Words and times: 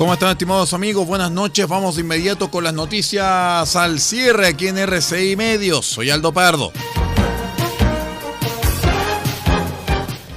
¿Cómo 0.00 0.14
están 0.14 0.30
estimados 0.30 0.72
amigos? 0.72 1.06
Buenas 1.06 1.30
noches. 1.30 1.68
Vamos 1.68 1.96
de 1.96 2.00
inmediato 2.00 2.50
con 2.50 2.64
las 2.64 2.72
noticias 2.72 3.76
al 3.76 4.00
cierre 4.00 4.46
aquí 4.46 4.66
en 4.66 4.78
RCI 4.78 5.36
Medios. 5.36 5.84
Soy 5.84 6.08
Aldo 6.08 6.32
Pardo. 6.32 6.72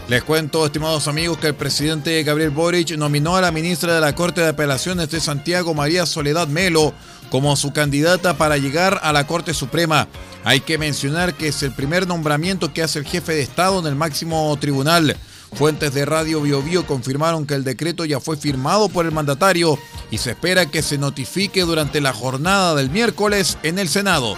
Les 0.09 0.22
cuento, 0.22 0.66
estimados 0.66 1.08
amigos, 1.08 1.38
que 1.38 1.47
el 1.47 1.55
presidente 1.55 2.22
Gabriel 2.23 2.50
Boric 2.50 2.97
nominó 2.97 3.38
a 3.38 3.42
la 3.42 3.53
ministra 3.53 3.95
de 3.95 4.02
la 4.02 4.14
Corte 4.14 4.42
de 4.42 4.50
Apelaciones 4.50 5.09
de 5.09 5.22
Santiago, 5.22 5.73
María 5.73 6.05
Soledad 6.05 6.50
Melo, 6.50 6.94
como 7.30 7.55
su 7.55 7.72
candidata 7.72 8.38
para 8.38 8.58
llegar 8.58 9.00
a 9.02 9.14
la 9.14 9.25
Corte 9.27 9.53
Suprema. 9.53 10.09
Hay 10.44 10.59
que 10.59 10.77
mencionar 10.77 11.36
que 11.36 11.48
es 11.48 11.64
el 11.64 11.72
primer 11.72 12.05
nombramiento 12.05 12.73
que 12.73 12.83
hace 12.83 13.00
el 13.00 13.05
jefe 13.05 13.31
de 13.31 13.44
Estado 13.44 13.80
en 13.80 13.88
el 13.88 13.95
máximo 13.95 14.53
tribunal. 14.59 15.16
Fuentes 15.56 15.94
de 15.94 16.06
Radio 16.06 16.42
Bio, 16.42 16.86
confirmaron 16.88 17.46
que 17.46 17.54
el 17.54 17.64
decreto 17.64 18.06
ya 18.06 18.20
fue 18.20 18.38
firmado 18.38 18.90
por 18.90 19.06
el 19.06 19.12
mandatario 19.12 19.78
y 20.10 20.18
se 20.18 20.32
espera 20.32 20.66
que 20.66 20.82
se 20.82 20.98
notifique 20.98 21.62
durante 21.62 22.02
la 22.02 22.12
jornada 22.12 22.73
del 22.76 22.90
miércoles 22.90 23.58
en 23.62 23.78
el 23.78 23.88
Senado. 23.88 24.36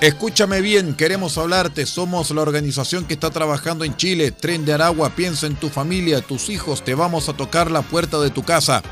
Escúchame 0.00 0.60
bien, 0.60 0.94
queremos 0.94 1.38
hablarte, 1.38 1.86
somos 1.86 2.32
la 2.32 2.40
organización 2.40 3.04
que 3.04 3.14
está 3.14 3.30
trabajando 3.30 3.84
en 3.84 3.96
Chile, 3.96 4.32
Tren 4.32 4.64
de 4.64 4.72
Aragua, 4.72 5.10
piensa 5.14 5.46
en 5.46 5.54
tu 5.54 5.68
familia, 5.68 6.20
tus 6.22 6.48
hijos, 6.48 6.82
te 6.82 6.96
vamos 6.96 7.28
a 7.28 7.34
tocar 7.34 7.70
la 7.70 7.82
puerta 7.82 8.18
de 8.18 8.30
tu 8.30 8.42
casa. 8.42 8.82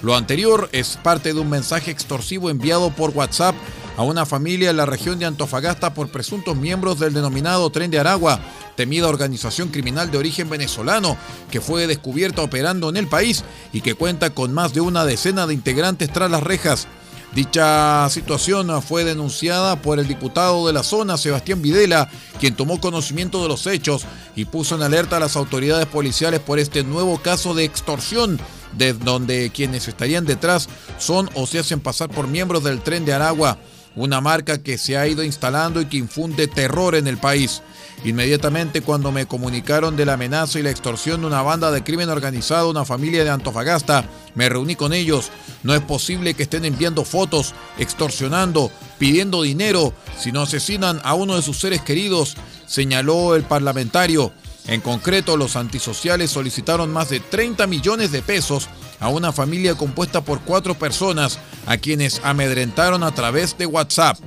Lo 0.00 0.14
anterior 0.14 0.68
es 0.72 0.96
parte 1.02 1.34
de 1.34 1.40
un 1.40 1.50
mensaje 1.50 1.90
extorsivo 1.90 2.50
enviado 2.50 2.90
por 2.90 3.10
WhatsApp 3.10 3.56
a 3.96 4.04
una 4.04 4.26
familia 4.26 4.70
en 4.70 4.76
la 4.76 4.86
región 4.86 5.18
de 5.18 5.26
Antofagasta 5.26 5.92
por 5.92 6.08
presuntos 6.08 6.56
miembros 6.56 7.00
del 7.00 7.12
denominado 7.12 7.68
Tren 7.70 7.90
de 7.90 7.98
Aragua, 7.98 8.38
temida 8.76 9.08
organización 9.08 9.70
criminal 9.70 10.12
de 10.12 10.18
origen 10.18 10.48
venezolano 10.48 11.16
que 11.50 11.60
fue 11.60 11.88
descubierta 11.88 12.42
operando 12.42 12.88
en 12.88 12.96
el 12.96 13.08
país 13.08 13.42
y 13.72 13.80
que 13.80 13.94
cuenta 13.94 14.30
con 14.30 14.54
más 14.54 14.72
de 14.72 14.80
una 14.80 15.04
decena 15.04 15.48
de 15.48 15.54
integrantes 15.54 16.12
tras 16.12 16.30
las 16.30 16.44
rejas. 16.44 16.86
Dicha 17.34 18.08
situación 18.08 18.80
fue 18.82 19.02
denunciada 19.04 19.82
por 19.82 19.98
el 19.98 20.06
diputado 20.06 20.66
de 20.68 20.72
la 20.72 20.84
zona, 20.84 21.18
Sebastián 21.18 21.60
Videla, 21.60 22.08
quien 22.38 22.54
tomó 22.54 22.80
conocimiento 22.80 23.42
de 23.42 23.48
los 23.48 23.66
hechos 23.66 24.06
y 24.36 24.44
puso 24.44 24.76
en 24.76 24.82
alerta 24.82 25.16
a 25.16 25.20
las 25.20 25.34
autoridades 25.34 25.86
policiales 25.86 26.38
por 26.38 26.60
este 26.60 26.84
nuevo 26.84 27.18
caso 27.20 27.52
de 27.52 27.64
extorsión 27.64 28.40
de 28.72 28.92
donde 28.92 29.50
quienes 29.50 29.88
estarían 29.88 30.24
detrás 30.24 30.68
son 30.98 31.30
o 31.34 31.46
se 31.46 31.58
hacen 31.58 31.80
pasar 31.80 32.08
por 32.08 32.28
miembros 32.28 32.64
del 32.64 32.80
tren 32.80 33.04
de 33.04 33.12
Aragua, 33.12 33.58
una 33.96 34.20
marca 34.20 34.62
que 34.62 34.78
se 34.78 34.96
ha 34.96 35.06
ido 35.06 35.24
instalando 35.24 35.80
y 35.80 35.86
que 35.86 35.96
infunde 35.96 36.46
terror 36.46 36.94
en 36.94 37.06
el 37.06 37.18
país. 37.18 37.62
Inmediatamente 38.04 38.80
cuando 38.80 39.10
me 39.10 39.26
comunicaron 39.26 39.96
de 39.96 40.06
la 40.06 40.12
amenaza 40.12 40.60
y 40.60 40.62
la 40.62 40.70
extorsión 40.70 41.20
de 41.20 41.26
una 41.26 41.42
banda 41.42 41.72
de 41.72 41.82
crimen 41.82 42.08
organizado, 42.08 42.70
una 42.70 42.84
familia 42.84 43.24
de 43.24 43.30
Antofagasta, 43.30 44.04
me 44.36 44.48
reuní 44.48 44.76
con 44.76 44.92
ellos. 44.92 45.30
No 45.64 45.74
es 45.74 45.80
posible 45.80 46.34
que 46.34 46.44
estén 46.44 46.64
enviando 46.64 47.04
fotos, 47.04 47.54
extorsionando, 47.76 48.70
pidiendo 48.98 49.42
dinero, 49.42 49.92
si 50.16 50.30
no 50.30 50.42
asesinan 50.42 51.00
a 51.02 51.14
uno 51.14 51.34
de 51.34 51.42
sus 51.42 51.58
seres 51.58 51.82
queridos, 51.82 52.36
señaló 52.66 53.34
el 53.34 53.42
parlamentario. 53.42 54.32
En 54.68 54.82
concreto, 54.82 55.38
los 55.38 55.56
antisociales 55.56 56.30
solicitaron 56.30 56.92
más 56.92 57.08
de 57.08 57.20
30 57.20 57.66
millones 57.66 58.12
de 58.12 58.20
pesos 58.20 58.68
a 59.00 59.08
una 59.08 59.32
familia 59.32 59.74
compuesta 59.74 60.20
por 60.20 60.40
cuatro 60.42 60.74
personas 60.74 61.38
a 61.66 61.78
quienes 61.78 62.20
amedrentaron 62.22 63.02
a 63.02 63.14
través 63.14 63.56
de 63.56 63.64
WhatsApp. 63.64 64.18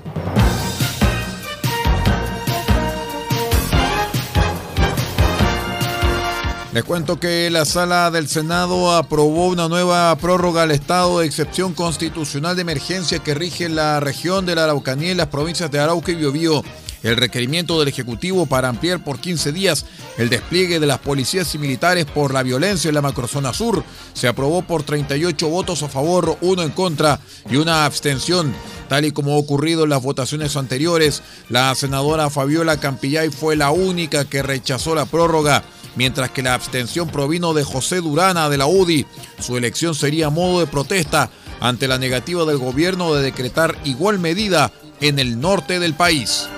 Les 6.73 6.85
cuento 6.85 7.19
que 7.19 7.50
la 7.52 7.66
sala 7.66 8.09
del 8.12 8.29
Senado 8.29 8.96
aprobó 8.96 9.47
una 9.47 9.68
nueva 9.68 10.16
prórroga 10.16 10.63
al 10.63 10.72
estado 10.72 11.19
de 11.19 11.25
excepción 11.28 11.73
constitucional 11.73 12.56
de 12.56 12.62
emergencia 12.62 13.19
que 13.19 13.34
rige 13.34 13.68
la 13.68 14.00
región 14.00 14.46
de 14.46 14.56
la 14.56 14.63
Araucanía 14.63 15.12
y 15.12 15.16
las 15.16 15.28
provincias 15.28 15.69
de 15.69 15.79
Arauca 15.79 16.13
y 16.13 16.16
Biobío 16.16 16.63
el 17.03 17.17
requerimiento 17.17 17.79
del 17.79 17.88
Ejecutivo 17.89 18.45
para 18.45 18.69
ampliar 18.69 19.03
por 19.03 19.19
15 19.19 19.51
días 19.51 19.85
el 20.17 20.29
despliegue 20.29 20.79
de 20.79 20.88
las 20.88 21.00
policías 21.00 21.53
y 21.56 21.57
militares 21.57 22.06
por 22.06 22.34
la 22.34 22.44
violencia 22.44 22.89
en 22.89 22.95
la 22.95 23.01
macrozona 23.01 23.53
sur 23.53 23.84
se 24.13 24.28
aprobó 24.28 24.62
por 24.62 24.84
38 24.84 25.47
votos 25.47 25.84
a 25.84 25.90
favor, 25.90 26.38
uno 26.41 26.63
en 26.63 26.72
contra 26.72 27.19
y 27.50 27.56
una 27.56 27.85
abstención. 27.85 28.53
Tal 28.90 29.06
y 29.06 29.11
como 29.11 29.34
ha 29.34 29.38
ocurrido 29.38 29.84
en 29.84 29.90
las 29.90 30.01
votaciones 30.03 30.56
anteriores, 30.57 31.23
la 31.50 31.73
senadora 31.75 32.29
Fabiola 32.29 32.78
Campillay 32.78 33.29
fue 33.29 33.56
la 33.56 33.72
única 33.72 34.25
que 34.25 34.44
rechazó 34.44 34.95
la 34.95 35.06
prórroga, 35.06 35.63
mientras 35.95 36.31
que 36.31 36.44
la 36.44 36.53
abstención 36.53 37.09
provino 37.09 37.53
de 37.53 37.63
José 37.63 37.97
Durana 37.97 38.50
de 38.50 38.57
la 38.57 38.67
UDI. 38.67 39.06
Su 39.40 39.57
elección 39.57 39.95
sería 39.95 40.29
modo 40.29 40.59
de 40.59 40.67
protesta 40.67 41.29
ante 41.61 41.88
la 41.88 41.97
negativa 41.97 42.44
del 42.45 42.57
gobierno 42.57 43.13
de 43.13 43.23
decretar 43.23 43.78
igual 43.85 44.19
medida 44.19 44.72
en 45.00 45.19
el 45.19 45.40
norte 45.40 45.79
del 45.79 45.94
país. 45.94 46.50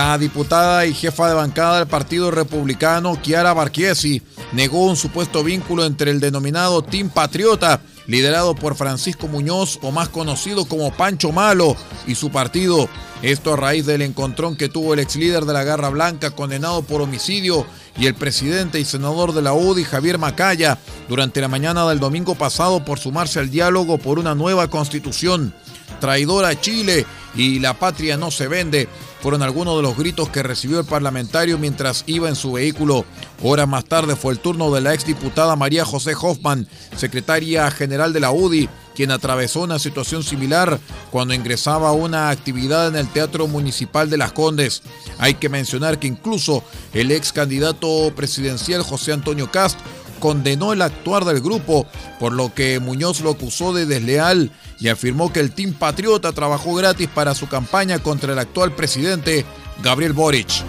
La 0.00 0.16
diputada 0.16 0.86
y 0.86 0.94
jefa 0.94 1.28
de 1.28 1.34
bancada 1.34 1.80
del 1.80 1.86
Partido 1.86 2.30
Republicano, 2.30 3.18
Chiara 3.20 3.52
Barchiesi, 3.52 4.22
negó 4.52 4.86
un 4.86 4.96
supuesto 4.96 5.44
vínculo 5.44 5.84
entre 5.84 6.10
el 6.10 6.20
denominado 6.20 6.80
Team 6.80 7.10
Patriota, 7.10 7.82
liderado 8.06 8.54
por 8.54 8.76
Francisco 8.76 9.28
Muñoz, 9.28 9.78
o 9.82 9.92
más 9.92 10.08
conocido 10.08 10.64
como 10.64 10.90
Pancho 10.90 11.32
Malo, 11.32 11.76
y 12.06 12.14
su 12.14 12.30
partido. 12.30 12.88
Esto 13.20 13.52
a 13.52 13.56
raíz 13.58 13.84
del 13.84 14.00
encontrón 14.00 14.56
que 14.56 14.70
tuvo 14.70 14.94
el 14.94 15.00
ex 15.00 15.16
líder 15.16 15.44
de 15.44 15.52
la 15.52 15.64
Garra 15.64 15.90
Blanca, 15.90 16.30
condenado 16.30 16.80
por 16.80 17.02
homicidio, 17.02 17.66
y 17.98 18.06
el 18.06 18.14
presidente 18.14 18.80
y 18.80 18.86
senador 18.86 19.34
de 19.34 19.42
la 19.42 19.52
UDI, 19.52 19.84
Javier 19.84 20.16
Macaya, 20.16 20.78
durante 21.10 21.42
la 21.42 21.48
mañana 21.48 21.86
del 21.86 22.00
domingo 22.00 22.36
pasado 22.36 22.86
por 22.86 22.98
sumarse 22.98 23.38
al 23.38 23.50
diálogo 23.50 23.98
por 23.98 24.18
una 24.18 24.34
nueva 24.34 24.70
constitución. 24.70 25.52
Traidora 26.00 26.48
a 26.48 26.60
Chile 26.60 27.06
y 27.34 27.60
la 27.60 27.78
patria 27.78 28.16
no 28.16 28.30
se 28.30 28.48
vende 28.48 28.88
fueron 29.20 29.42
algunos 29.42 29.76
de 29.76 29.82
los 29.82 29.96
gritos 29.96 30.30
que 30.30 30.42
recibió 30.42 30.80
el 30.80 30.86
parlamentario 30.86 31.58
mientras 31.58 32.04
iba 32.06 32.28
en 32.28 32.36
su 32.36 32.52
vehículo. 32.52 33.04
Horas 33.42 33.68
más 33.68 33.84
tarde 33.84 34.16
fue 34.16 34.32
el 34.32 34.38
turno 34.38 34.72
de 34.72 34.80
la 34.80 34.94
exdiputada 34.94 35.56
María 35.56 35.84
José 35.84 36.14
Hoffman, 36.18 36.66
secretaria 36.96 37.70
general 37.70 38.14
de 38.14 38.20
la 38.20 38.32
UDI, 38.32 38.68
quien 38.94 39.10
atravesó 39.10 39.60
una 39.60 39.78
situación 39.78 40.22
similar 40.22 40.80
cuando 41.10 41.34
ingresaba 41.34 41.90
a 41.90 41.92
una 41.92 42.30
actividad 42.30 42.88
en 42.88 42.96
el 42.96 43.08
Teatro 43.08 43.46
Municipal 43.46 44.08
de 44.08 44.16
Las 44.16 44.32
Condes. 44.32 44.82
Hay 45.18 45.34
que 45.34 45.50
mencionar 45.50 45.98
que 45.98 46.06
incluso 46.06 46.64
el 46.94 47.10
ex 47.10 47.32
candidato 47.32 48.12
presidencial 48.16 48.82
José 48.82 49.12
Antonio 49.12 49.50
Cast 49.50 49.78
condenó 50.20 50.72
el 50.72 50.82
actuar 50.82 51.24
del 51.24 51.40
grupo, 51.40 51.86
por 52.20 52.32
lo 52.32 52.54
que 52.54 52.78
Muñoz 52.78 53.20
lo 53.20 53.30
acusó 53.30 53.72
de 53.72 53.86
desleal 53.86 54.52
y 54.78 54.88
afirmó 54.88 55.32
que 55.32 55.40
el 55.40 55.50
Team 55.52 55.72
Patriota 55.72 56.32
trabajó 56.32 56.74
gratis 56.74 57.08
para 57.12 57.34
su 57.34 57.48
campaña 57.48 57.98
contra 57.98 58.32
el 58.32 58.38
actual 58.38 58.72
presidente 58.76 59.44
Gabriel 59.82 60.12
Boric. 60.12 60.62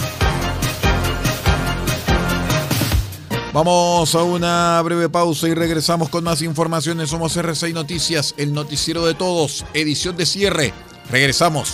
Vamos 3.53 4.15
a 4.15 4.23
una 4.23 4.81
breve 4.81 5.09
pausa 5.09 5.49
y 5.49 5.53
regresamos 5.53 6.07
con 6.07 6.23
más 6.23 6.41
informaciones. 6.41 7.09
Somos 7.09 7.35
RCI 7.35 7.73
Noticias, 7.73 8.33
el 8.37 8.53
noticiero 8.53 9.05
de 9.05 9.13
todos, 9.13 9.65
edición 9.73 10.15
de 10.15 10.25
cierre. 10.25 10.73
Regresamos. 11.11 11.73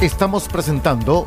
Estamos 0.00 0.48
presentando 0.48 1.26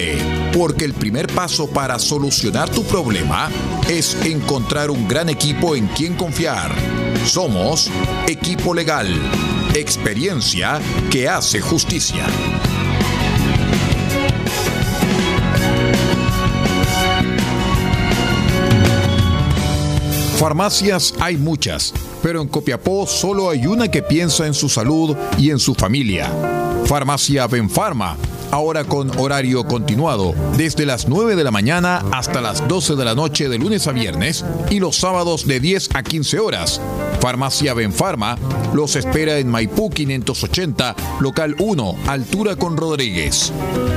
porque 0.56 0.86
el 0.86 0.94
primer 0.94 1.26
paso 1.26 1.68
para 1.68 1.98
solucionar 1.98 2.70
tu 2.70 2.84
problema 2.84 3.50
es 3.90 4.14
encontrar 4.24 4.88
un 4.88 5.08
gran 5.08 5.28
equipo 5.28 5.74
en 5.74 5.88
quien 5.88 6.14
confiar. 6.14 6.72
Somos 7.26 7.90
Equipo 8.28 8.72
Legal, 8.72 9.08
experiencia 9.74 10.80
que 11.10 11.28
hace 11.28 11.60
justicia. 11.60 12.24
Farmacias 20.38 21.14
hay 21.18 21.36
muchas, 21.36 21.92
pero 22.22 22.42
en 22.42 22.46
Copiapó 22.46 23.08
solo 23.08 23.50
hay 23.50 23.66
una 23.66 23.90
que 23.90 24.04
piensa 24.04 24.46
en 24.46 24.54
su 24.54 24.68
salud 24.68 25.16
y 25.36 25.50
en 25.50 25.58
su 25.58 25.74
familia. 25.74 26.30
Farmacia 26.86 27.48
Benfarma 27.48 28.16
ahora 28.50 28.84
con 28.84 29.16
horario 29.18 29.64
continuado, 29.64 30.34
desde 30.56 30.86
las 30.86 31.08
9 31.08 31.36
de 31.36 31.44
la 31.44 31.50
mañana 31.50 32.04
hasta 32.12 32.40
las 32.40 32.66
12 32.66 32.96
de 32.96 33.04
la 33.04 33.14
noche 33.14 33.48
de 33.48 33.58
lunes 33.58 33.86
a 33.86 33.92
viernes 33.92 34.44
y 34.70 34.80
los 34.80 34.96
sábados 34.96 35.46
de 35.46 35.60
10 35.60 35.90
a 35.94 36.02
15 36.02 36.38
horas. 36.38 36.80
Farmacia 37.20 37.74
Benfarma 37.74 38.38
los 38.72 38.96
espera 38.96 39.38
en 39.38 39.48
Maipú 39.48 39.90
580, 39.90 40.94
local 41.20 41.54
1, 41.58 41.96
altura 42.06 42.56
con 42.56 42.76
Rodríguez. 42.76 43.52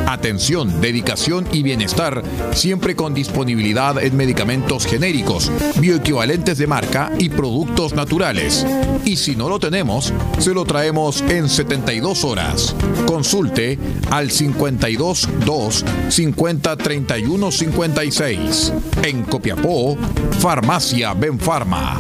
Atención, 0.08 0.82
dedicación 0.82 1.48
y 1.52 1.64
bienestar, 1.64 2.24
siempre 2.54 2.96
con 2.96 3.14
disponibilidad 3.14 4.04
en 4.04 4.16
medicamentos 4.18 4.86
genéricos, 4.86 5.52
bioequivalentes 5.80 6.58
de 6.58 6.68
marca 6.68 7.12
y 7.18 7.30
productos 7.30 7.94
naturales. 7.94 8.66
Y 9.06 9.16
si 9.16 9.36
no 9.36 9.50
lo 9.50 9.60
tenemos, 9.60 10.14
se 10.40 10.54
lo 10.54 10.66
traemos 10.66 11.22
en 11.22 11.50
72 11.50 12.24
horas. 12.24 12.76
Consulte 13.06 13.80
al 14.12 14.32
52 14.44 15.30
2 15.46 15.86
50 16.10 16.76
31 16.78 17.52
56. 17.52 18.74
En 19.04 19.24
Copiapó, 19.24 19.98
Farmacia 20.40 21.14
Benfarma. 21.14 21.98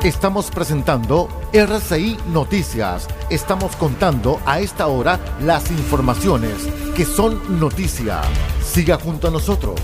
Estamos 0.03 0.51
presentando 0.51 1.29
RCI 1.53 2.17
Noticias. 2.27 3.07
Estamos 3.29 3.77
contando 3.77 4.41
a 4.45 4.59
esta 4.59 4.87
hora 4.87 5.17
las 5.39 5.71
informaciones 5.71 6.67
que 6.93 7.05
son 7.05 7.57
noticia. 7.57 8.19
Siga 8.61 8.99
junto 8.99 9.29
a 9.29 9.31
nosotros. 9.31 9.79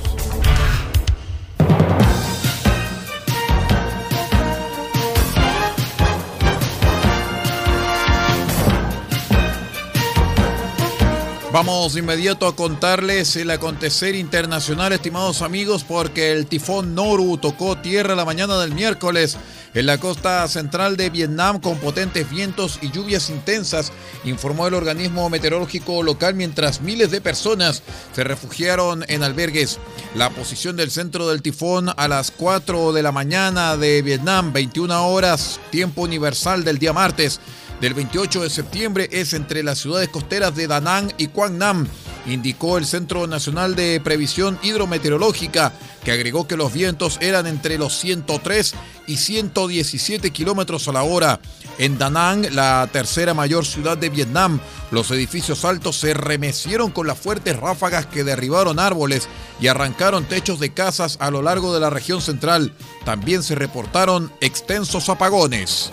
Vamos 11.54 11.98
inmediato 11.98 12.46
a 12.46 12.56
contarles 12.56 13.36
el 13.38 13.52
acontecer 13.52 14.16
internacional, 14.16 14.94
estimados 14.94 15.42
amigos, 15.42 15.84
porque 15.84 16.32
el 16.32 16.46
tifón 16.46 16.94
Noru 16.94 17.38
tocó 17.38 17.78
tierra 17.78 18.16
la 18.16 18.24
mañana 18.24 18.60
del 18.60 18.76
miércoles 18.76 19.38
en 19.74 19.86
la 19.86 19.98
costa 20.00 20.48
central 20.48 20.98
de 20.98 21.10
Vietnam 21.10 21.60
con 21.60 21.78
potentes 21.78 22.30
vientos 22.30 22.80
y 22.82 22.92
lluvias 22.92 23.30
intensas, 23.30 23.92
informó 24.26 24.68
el 24.68 24.74
organismo 24.74 25.30
meteorológico 25.30 26.04
local 26.04 26.34
mientras 26.34 26.82
miles 26.82 27.12
de 27.12 27.22
personas 27.22 27.84
se 28.14 28.24
refugiaron 28.24 29.06
en 29.08 29.24
albergues. 29.24 29.80
La 30.16 30.30
posición 30.30 30.76
del 30.76 30.92
centro 30.92 31.28
del 31.28 31.42
tifón 31.42 31.90
a 31.96 32.08
las 32.08 32.32
4 32.32 32.94
de 32.94 33.04
la 33.04 33.12
mañana 33.12 33.78
de 33.78 34.02
Vietnam, 34.02 34.54
21 34.54 35.08
horas, 35.08 35.60
tiempo 35.72 36.02
universal 36.02 36.64
del 36.64 36.80
día 36.80 36.94
martes 36.94 37.40
del 37.82 37.94
28 37.94 38.44
de 38.44 38.50
septiembre 38.50 39.10
es 39.12 39.34
entre 39.34 39.64
las 39.64 39.80
ciudades 39.80 40.10
costeras 40.10 40.56
de 40.56 40.68
Da 40.68 40.82
Nang 40.82 41.12
y 41.18 41.28
Quang 41.28 41.58
Nam, 41.58 41.88
indicó 42.32 42.78
el 42.78 42.86
Centro 42.86 43.28
Nacional 43.28 43.76
de 43.76 44.02
Previsión 44.04 44.60
Hidrometeorológica, 44.62 45.74
que 46.04 46.12
agregó 46.12 46.48
que 46.48 46.58
los 46.58 46.74
vientos 46.74 47.18
eran 47.22 47.48
entre 47.48 47.78
los 47.78 47.98
103 47.98 48.76
y 49.08 49.18
117 49.18 50.32
kilómetros 50.32 50.88
a 50.88 50.94
la 50.94 51.04
hora. 51.04 51.40
En 51.78 51.98
Da 51.98 52.10
Nang, 52.10 52.52
la 52.52 52.90
tercera 52.92 53.34
mayor 53.34 53.66
ciudad 53.66 53.98
de 53.98 54.10
Vietnam, 54.10 54.60
los 54.92 55.12
edificios 55.12 55.64
altos 55.66 55.98
se 55.98 56.14
remecieron 56.14 56.92
con 56.92 57.08
las 57.08 57.18
fuertes 57.18 57.56
ráfagas 57.58 58.06
que 58.06 58.24
derribaron 58.24 58.80
árboles 58.80 59.30
y 59.62 59.68
arrancaron 59.68 60.26
techos 60.26 60.60
de 60.60 60.74
casas 60.74 61.18
a 61.22 61.32
lo 61.32 61.42
largo 61.42 61.74
de 61.74 61.80
la 61.80 61.90
región 61.90 62.22
central. 62.22 62.74
También 63.06 63.44
se 63.44 63.56
reportaron 63.56 64.32
extensos 64.42 65.08
apagones. 65.10 65.90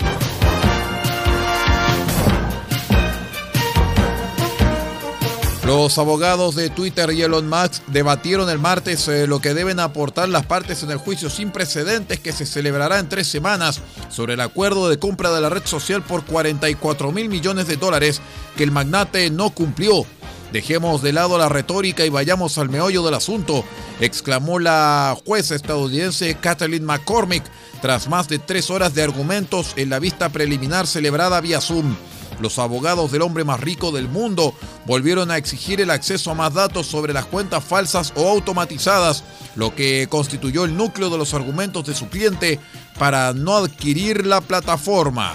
Los 5.66 5.98
abogados 5.98 6.54
de 6.54 6.70
Twitter 6.70 7.10
y 7.10 7.22
Elon 7.22 7.48
Musk 7.48 7.84
debatieron 7.88 8.48
el 8.50 8.60
martes 8.60 9.08
eh, 9.08 9.26
lo 9.26 9.40
que 9.40 9.52
deben 9.52 9.80
aportar 9.80 10.28
las 10.28 10.46
partes 10.46 10.84
en 10.84 10.92
el 10.92 10.98
juicio 10.98 11.28
sin 11.28 11.50
precedentes 11.50 12.20
que 12.20 12.30
se 12.30 12.46
celebrará 12.46 13.00
en 13.00 13.08
tres 13.08 13.26
semanas 13.26 13.80
sobre 14.08 14.34
el 14.34 14.42
acuerdo 14.42 14.88
de 14.88 15.00
compra 15.00 15.32
de 15.32 15.40
la 15.40 15.48
red 15.48 15.66
social 15.66 16.04
por 16.04 16.24
44 16.24 17.10
mil 17.10 17.28
millones 17.28 17.66
de 17.66 17.78
dólares 17.78 18.20
que 18.56 18.62
el 18.62 18.70
magnate 18.70 19.28
no 19.30 19.50
cumplió. 19.50 20.06
Dejemos 20.52 21.02
de 21.02 21.12
lado 21.12 21.36
la 21.36 21.48
retórica 21.48 22.06
y 22.06 22.10
vayamos 22.10 22.58
al 22.58 22.68
meollo 22.68 23.02
del 23.02 23.14
asunto, 23.14 23.64
exclamó 23.98 24.60
la 24.60 25.16
jueza 25.26 25.56
estadounidense 25.56 26.36
Kathleen 26.36 26.84
McCormick 26.84 27.42
tras 27.82 28.06
más 28.06 28.28
de 28.28 28.38
tres 28.38 28.70
horas 28.70 28.94
de 28.94 29.02
argumentos 29.02 29.72
en 29.74 29.90
la 29.90 29.98
vista 29.98 30.28
preliminar 30.28 30.86
celebrada 30.86 31.40
vía 31.40 31.60
Zoom. 31.60 31.96
Los 32.40 32.58
abogados 32.58 33.12
del 33.12 33.22
hombre 33.22 33.44
más 33.44 33.60
rico 33.60 33.92
del 33.92 34.08
mundo 34.08 34.54
volvieron 34.84 35.30
a 35.30 35.38
exigir 35.38 35.80
el 35.80 35.90
acceso 35.90 36.30
a 36.30 36.34
más 36.34 36.52
datos 36.52 36.86
sobre 36.86 37.12
las 37.12 37.24
cuentas 37.24 37.64
falsas 37.64 38.12
o 38.14 38.28
automatizadas, 38.28 39.24
lo 39.54 39.74
que 39.74 40.06
constituyó 40.08 40.64
el 40.64 40.76
núcleo 40.76 41.08
de 41.10 41.18
los 41.18 41.34
argumentos 41.34 41.86
de 41.86 41.94
su 41.94 42.08
cliente 42.08 42.60
para 42.98 43.32
no 43.32 43.56
adquirir 43.56 44.26
la 44.26 44.40
plataforma. 44.40 45.34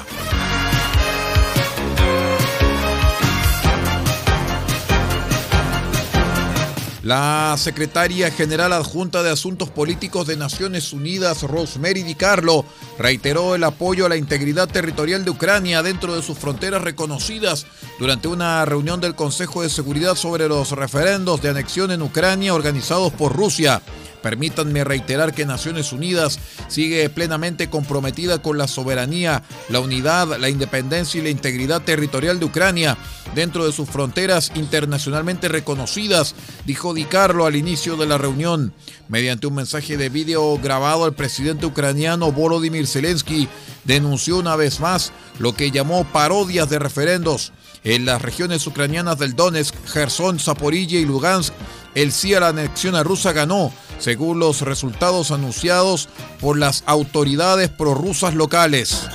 La 7.04 7.56
secretaria 7.58 8.30
general 8.30 8.74
adjunta 8.74 9.24
de 9.24 9.32
Asuntos 9.32 9.72
Políticos 9.72 10.28
de 10.28 10.38
Naciones 10.38 10.94
Unidas, 10.94 11.42
Rosemary 11.42 12.04
DiCarlo, 12.04 12.64
reiteró 13.02 13.56
el 13.56 13.64
apoyo 13.64 14.06
a 14.06 14.10
la 14.10 14.16
integridad 14.16 14.68
territorial 14.68 15.26
de 15.26 15.32
Ucrania 15.32 15.82
dentro 15.82 16.16
de 16.16 16.22
sus 16.22 16.38
fronteras 16.38 16.82
reconocidas 16.82 17.66
durante 18.00 18.28
una 18.28 18.64
reunión 18.66 19.02
del 19.02 19.16
Consejo 19.16 19.64
de 19.64 19.70
Seguridad 19.70 20.16
sobre 20.16 20.48
los 20.48 20.72
referendos 20.72 21.42
de 21.42 21.50
anexión 21.50 21.92
en 21.92 22.02
Ucrania 22.02 22.54
organizados 22.54 23.12
por 23.14 23.36
Rusia. 23.36 23.82
Permítanme 24.22 24.84
reiterar 24.84 25.34
que 25.34 25.46
Naciones 25.46 25.92
Unidas 25.94 26.40
sigue 26.68 27.10
plenamente 27.10 27.70
comprometida 27.70 28.42
con 28.42 28.58
la 28.58 28.68
soberanía, 28.68 29.42
la 29.70 29.80
unidad, 29.80 30.38
la 30.38 30.50
independencia 30.50 31.20
y 31.20 31.24
la 31.24 31.32
integridad 31.32 31.82
territorial 31.82 32.40
de 32.40 32.46
Ucrania 32.46 32.98
dentro 33.34 33.66
de 33.66 33.72
sus 33.72 33.90
fronteras 33.90 34.52
internacionalmente 34.56 35.48
reconocidas, 35.48 36.36
dijo 36.66 36.94
Di 36.94 37.06
Carlo 37.06 37.46
al 37.46 37.56
inicio 37.56 37.98
de 37.98 38.06
la 38.06 38.18
reunión. 38.18 38.74
Mediante 39.08 39.48
un 39.48 39.56
mensaje 39.56 39.98
de 39.98 40.10
vídeo 40.10 40.58
grabado, 40.58 41.06
el 41.08 41.14
presidente 41.14 41.66
ucraniano 41.66 42.32
Volodymyr 42.32 42.88
Zelensky 42.92 43.48
denunció 43.84 44.38
una 44.38 44.56
vez 44.56 44.80
más 44.80 45.12
lo 45.40 45.54
que 45.56 45.72
llamó 45.72 46.04
parodias 46.06 46.70
de 46.70 46.80
referendos. 46.80 47.52
En 47.84 48.06
las 48.06 48.22
regiones 48.22 48.68
ucranianas 48.68 49.18
del 49.18 49.36
Donetsk, 49.36 49.76
Gerson, 49.88 50.40
Zaporilla 50.40 51.00
y 51.00 51.06
Lugansk, 51.06 51.54
el 51.96 52.12
sí 52.12 52.34
a 52.34 52.40
la 52.40 52.50
anexión 52.50 52.96
a 52.96 53.04
rusa 53.04 53.34
ganó, 53.34 53.74
según 53.98 54.40
los 54.40 54.62
resultados 54.62 55.32
anunciados 55.32 56.10
por 56.40 56.58
las 56.58 56.84
autoridades 56.86 57.70
prorrusas 57.70 58.36
locales. 58.36 59.08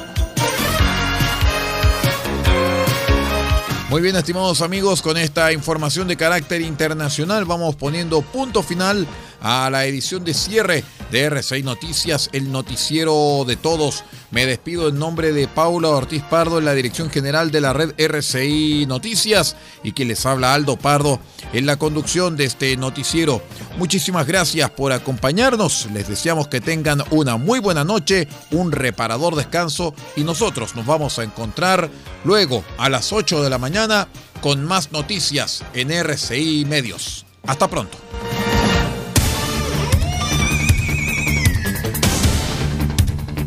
Muy 3.88 4.02
bien, 4.02 4.16
estimados 4.16 4.62
amigos, 4.62 5.00
con 5.00 5.16
esta 5.16 5.52
información 5.52 6.08
de 6.08 6.16
carácter 6.16 6.60
internacional 6.60 7.44
vamos 7.44 7.76
poniendo 7.76 8.20
punto 8.20 8.64
final 8.64 9.06
a 9.46 9.70
la 9.70 9.84
edición 9.84 10.24
de 10.24 10.34
cierre 10.34 10.82
de 11.12 11.30
R6 11.30 11.62
Noticias, 11.62 12.30
el 12.32 12.50
noticiero 12.50 13.44
de 13.46 13.54
todos. 13.54 14.02
Me 14.32 14.44
despido 14.44 14.88
en 14.88 14.98
nombre 14.98 15.32
de 15.32 15.46
Paula 15.46 15.90
Ortiz 15.90 16.24
Pardo 16.24 16.58
en 16.58 16.64
la 16.64 16.74
dirección 16.74 17.10
general 17.10 17.52
de 17.52 17.60
la 17.60 17.72
red 17.72 17.94
RCI 17.96 18.86
Noticias 18.88 19.54
y 19.84 19.92
quien 19.92 20.08
les 20.08 20.26
habla 20.26 20.52
Aldo 20.52 20.76
Pardo 20.76 21.20
en 21.52 21.64
la 21.64 21.76
conducción 21.76 22.36
de 22.36 22.44
este 22.44 22.76
noticiero. 22.76 23.40
Muchísimas 23.78 24.26
gracias 24.26 24.68
por 24.70 24.90
acompañarnos. 24.90 25.86
Les 25.92 26.08
deseamos 26.08 26.48
que 26.48 26.60
tengan 26.60 27.04
una 27.10 27.36
muy 27.36 27.60
buena 27.60 27.84
noche, 27.84 28.26
un 28.50 28.72
reparador 28.72 29.36
descanso 29.36 29.94
y 30.16 30.24
nosotros 30.24 30.74
nos 30.74 30.86
vamos 30.86 31.20
a 31.20 31.22
encontrar 31.22 31.88
luego 32.24 32.64
a 32.78 32.88
las 32.88 33.12
8 33.12 33.44
de 33.44 33.50
la 33.50 33.58
mañana 33.58 34.08
con 34.40 34.64
más 34.64 34.90
noticias 34.90 35.62
en 35.72 35.92
RCI 35.92 36.64
Medios. 36.64 37.26
Hasta 37.46 37.68
pronto. 37.68 37.96